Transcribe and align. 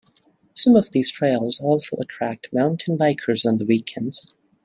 Some 0.55 0.75
of 0.75 0.89
these 0.89 1.11
trails 1.11 1.59
also 1.59 1.95
attract 1.97 2.51
mountain 2.51 2.97
bikers 2.97 3.45
on 3.45 3.57
the 3.57 3.67
weekends. 3.69 4.33